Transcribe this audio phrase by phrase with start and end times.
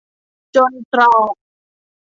[0.55, 1.33] จนตรอก